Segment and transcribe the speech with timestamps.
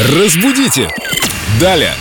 [0.00, 0.88] Разбудите!
[1.58, 1.92] Далее!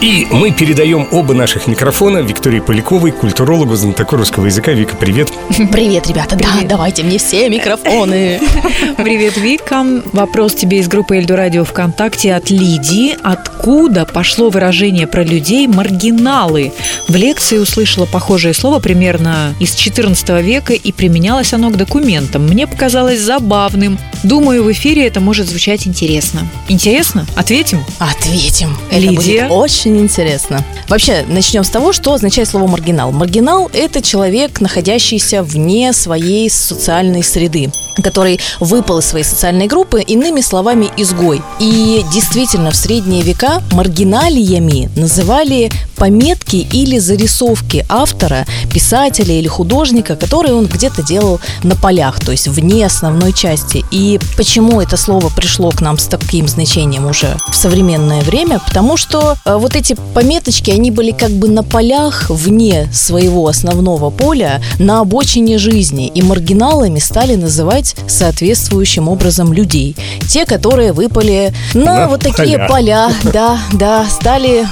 [0.00, 4.70] И мы передаем оба наших микрофона Виктории Поляковой, культурологу, знатоку русского языка.
[4.70, 5.32] Вика, привет.
[5.72, 6.36] Привет, ребята.
[6.36, 8.38] Да, давайте мне все микрофоны.
[8.96, 9.84] Привет, Вика.
[10.12, 13.16] Вопрос тебе из группы Эльду Радио ВКонтакте от Лидии.
[13.24, 16.72] Откуда пошло выражение про людей «маргиналы»?
[17.08, 22.46] В лекции услышала похожее слово примерно из 14 века, и применялось оно к документам.
[22.46, 23.98] Мне показалось забавным.
[24.22, 26.46] Думаю, в эфире это может звучать интересно.
[26.68, 27.26] Интересно?
[27.34, 27.82] Ответим?
[27.98, 28.76] Ответим.
[28.90, 29.48] Это Лидия?
[29.48, 30.64] будет очень интересно.
[30.88, 33.12] Вообще, начнем с того, что означает слово маргинал.
[33.12, 37.70] Маргинал– это человек, находящийся вне своей социальной среды
[38.02, 41.42] который выпал из своей социальной группы, иными словами, изгой.
[41.58, 50.54] И действительно, в средние века маргиналиями называли пометки или зарисовки автора, писателя или художника, которые
[50.54, 53.84] он где-то делал на полях, то есть вне основной части.
[53.90, 58.60] И почему это слово пришло к нам с таким значением уже в современное время?
[58.60, 64.10] Потому что э, вот эти пометочки, они были как бы на полях вне своего основного
[64.10, 66.06] поля, на обочине жизни.
[66.08, 69.96] И маргиналами стали называть соответствующим образом людей.
[70.28, 72.68] Те, которые выпали на, На вот такие поля.
[72.68, 74.66] поля, да, да, стали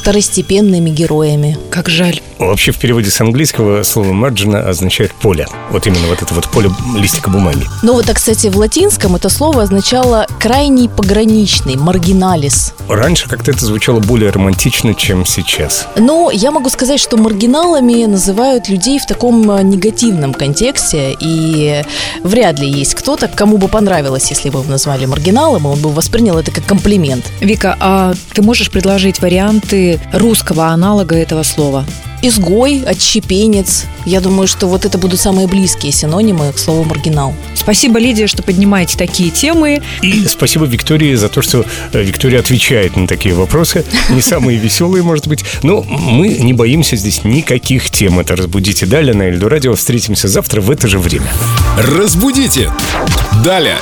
[0.00, 1.58] второстепенными героями.
[1.70, 2.20] Как жаль.
[2.38, 5.46] Вообще в переводе с английского слово «марджина» означает «поле».
[5.70, 7.64] Вот именно вот это вот поле листика бумаги.
[7.82, 12.72] Ну вот, а, кстати, в латинском это слово означало крайний пограничный, маргиналис.
[12.88, 15.86] Раньше как-то это звучало более романтично, чем сейчас.
[15.96, 21.82] Но я могу сказать, что маргиналами называют людей в таком э, негативном контексте, и
[22.24, 25.90] вряд ли есть кто-то, кому бы понравилось, если бы его назвали маргиналом, и он бы
[25.90, 27.26] воспринял это как комплимент.
[27.40, 31.84] Вика, а ты можешь предложить варианты русского аналога этого слова?
[32.22, 33.86] Изгой, отщепенец.
[34.04, 37.34] Я думаю, что вот это будут самые близкие синонимы к слову маргинал.
[37.54, 39.80] Спасибо, Лидия, что поднимаете такие темы.
[40.02, 43.86] И спасибо Виктории за то, что э, Виктория отвечает на такие вопросы.
[44.10, 45.44] Не самые веселые, может быть.
[45.62, 48.20] Но мы не боимся здесь никаких тем.
[48.20, 49.74] Это «Разбудите далее» на Эльду Радио.
[49.74, 51.30] Встретимся завтра в это же время.
[51.78, 52.70] Разбудите!
[53.42, 53.78] Далее!